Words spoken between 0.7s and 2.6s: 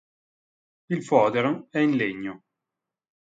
Il fodero è in legno.